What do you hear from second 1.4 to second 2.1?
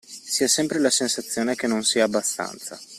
che non sia